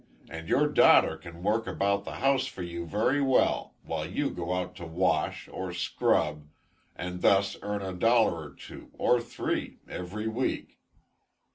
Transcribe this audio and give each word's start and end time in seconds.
And 0.31 0.49
your 0.49 0.65
daughter 0.67 1.15
can 1.15 1.43
work 1.43 1.67
about 1.67 2.05
the 2.05 2.15
house 2.15 2.47
for 2.47 2.63
you 2.63 2.87
very 2.87 3.21
well, 3.21 3.75
while 3.83 4.03
you 4.09 4.31
go 4.31 4.51
out 4.51 4.75
to 4.77 4.85
wash, 4.87 5.47
or 5.51 5.73
scrub, 5.73 6.47
and 6.95 7.21
thus 7.21 7.55
earn 7.61 7.83
a 7.83 7.93
dollar 7.93 8.47
or 8.49 8.53
two, 8.55 8.89
or 8.97 9.21
three, 9.21 9.77
every 9.87 10.27
week. 10.27 10.79